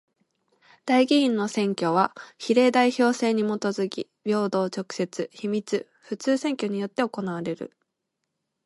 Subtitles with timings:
[0.87, 7.77] 代議員の選挙は比例代表制にもとづき平等、直接、秘密、普通選挙によって行われる。